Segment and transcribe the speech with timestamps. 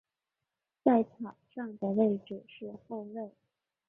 [0.83, 3.29] 在场上的位置是后卫。